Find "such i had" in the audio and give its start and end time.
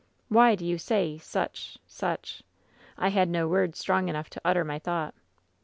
1.87-3.29